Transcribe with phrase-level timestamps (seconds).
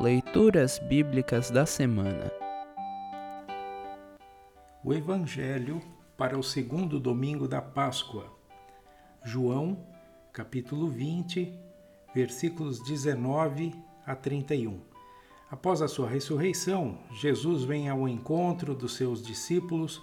[0.00, 2.30] Leituras Bíblicas da Semana
[4.84, 5.82] O Evangelho
[6.16, 8.32] para o segundo domingo da Páscoa.
[9.24, 9.84] João,
[10.32, 11.52] capítulo 20,
[12.14, 13.74] versículos 19
[14.06, 14.80] a 31.
[15.50, 20.00] Após a sua ressurreição, Jesus vem ao encontro dos seus discípulos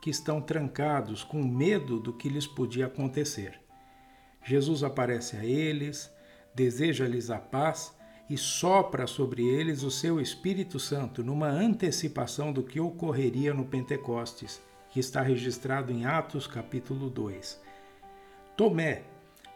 [0.00, 3.60] que estão trancados com medo do que lhes podia acontecer.
[4.44, 6.08] Jesus aparece a eles,
[6.54, 12.80] deseja-lhes a paz e sopra sobre eles o seu Espírito Santo, numa antecipação do que
[12.80, 17.60] ocorreria no Pentecostes, que está registrado em Atos capítulo 2.
[18.56, 19.02] Tomé,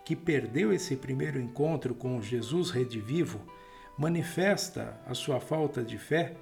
[0.04, 3.40] que perdeu esse primeiro encontro com Jesus redivivo,
[3.98, 6.36] manifesta a sua falta de fé,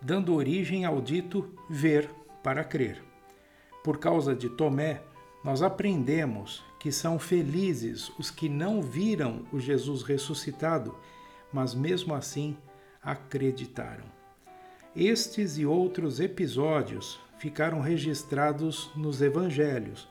[0.00, 2.08] dando origem ao dito ver
[2.42, 3.02] para crer.
[3.82, 5.02] Por causa de Tomé,
[5.44, 10.94] nós aprendemos que são felizes os que não viram o Jesus ressuscitado
[11.54, 12.56] mas mesmo assim
[13.00, 14.04] acreditaram.
[14.94, 20.08] Estes e outros episódios ficaram registrados nos evangelhos,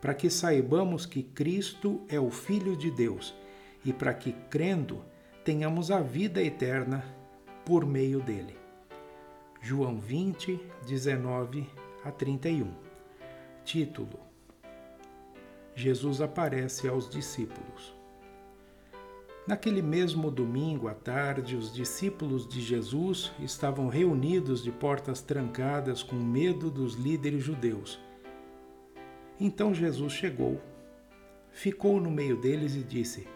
[0.00, 3.34] para que saibamos que Cristo é o Filho de Deus
[3.84, 5.04] e para que, crendo,
[5.44, 7.04] tenhamos a vida eterna
[7.64, 8.56] por meio dele.
[9.60, 11.66] João 20, 19
[12.04, 12.72] a 31.
[13.64, 14.20] Título:
[15.74, 18.03] Jesus aparece aos discípulos.
[19.46, 26.16] Naquele mesmo domingo à tarde, os discípulos de Jesus estavam reunidos de portas trancadas com
[26.16, 28.00] medo dos líderes judeus.
[29.38, 30.62] Então Jesus chegou,
[31.50, 33.28] ficou no meio deles e disse: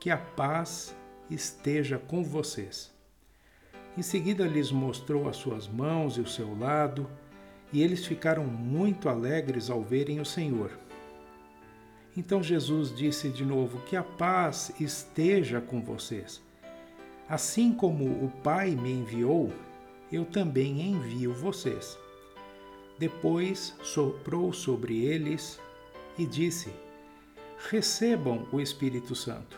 [0.00, 0.96] Que a paz
[1.30, 2.92] esteja com vocês.
[3.96, 7.08] Em seguida lhes mostrou as suas mãos e o seu lado,
[7.72, 10.72] e eles ficaram muito alegres ao verem o Senhor.
[12.16, 16.42] Então Jesus disse de novo: Que a paz esteja com vocês.
[17.28, 19.50] Assim como o Pai me enviou,
[20.10, 21.98] eu também envio vocês.
[22.98, 25.58] Depois soprou sobre eles
[26.18, 26.70] e disse:
[27.70, 29.56] Recebam o Espírito Santo.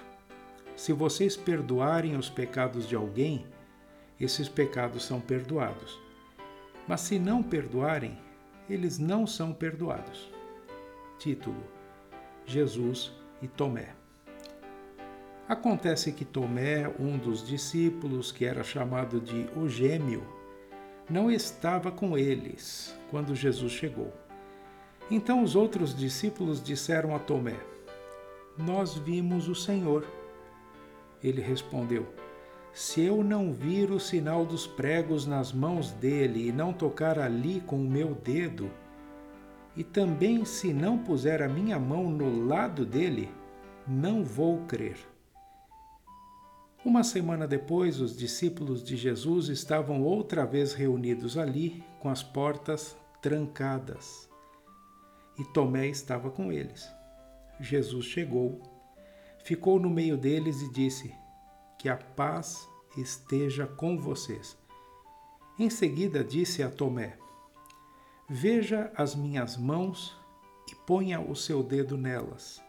[0.77, 3.45] Se vocês perdoarem os pecados de alguém,
[4.21, 5.99] esses pecados são perdoados.
[6.87, 8.17] Mas se não perdoarem,
[8.71, 10.31] eles não são perdoados.
[11.19, 11.75] Título
[12.47, 13.95] Jesus e Tomé.
[15.49, 20.23] Acontece que Tomé, um dos discípulos, que era chamado de o Gêmeo,
[21.09, 24.13] não estava com eles quando Jesus chegou.
[25.11, 27.57] Então os outros discípulos disseram a Tomé:
[28.57, 30.07] Nós vimos o Senhor.
[31.23, 32.07] Ele respondeu:
[32.73, 37.61] Se eu não vir o sinal dos pregos nas mãos dele e não tocar ali
[37.61, 38.71] com o meu dedo,
[39.77, 43.31] e também se não puser a minha mão no lado dele,
[43.87, 44.97] não vou crer.
[46.85, 52.97] Uma semana depois, os discípulos de Jesus estavam outra vez reunidos ali, com as portas
[53.23, 54.29] trancadas.
[55.39, 56.87] E Tomé estava com eles.
[57.59, 58.61] Jesus chegou,
[59.39, 61.15] ficou no meio deles e disse:
[61.79, 62.69] Que a paz
[62.99, 64.57] esteja com vocês.
[65.59, 67.17] Em seguida disse a Tomé:
[68.29, 70.17] Veja as minhas mãos
[70.73, 72.65] e ponha o seu dedo nelas.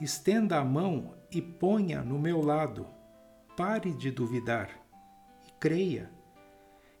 [0.00, 2.86] Estenda a mão e ponha no meu lado.
[3.56, 4.70] Pare de duvidar
[5.44, 6.08] e creia.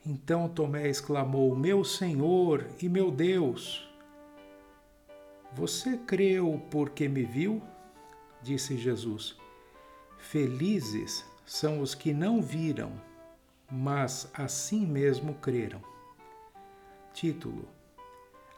[0.04, 3.88] Então Tomé exclamou: Meu Senhor e meu Deus!
[5.52, 7.62] Você creu porque me viu?
[8.42, 9.36] Disse Jesus.
[10.18, 13.00] Felizes são os que não viram,
[13.70, 15.80] mas assim mesmo creram.
[17.12, 17.75] Título: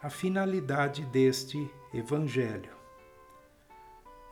[0.01, 2.71] A finalidade deste Evangelho.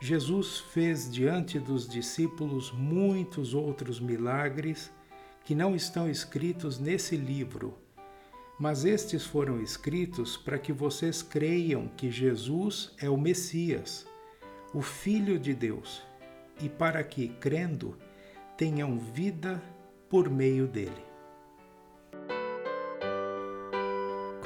[0.00, 4.92] Jesus fez diante dos discípulos muitos outros milagres
[5.44, 7.76] que não estão escritos nesse livro,
[8.60, 14.06] mas estes foram escritos para que vocês creiam que Jesus é o Messias,
[14.72, 16.00] o Filho de Deus,
[16.60, 17.98] e para que, crendo,
[18.56, 19.60] tenham vida
[20.08, 21.15] por meio dele.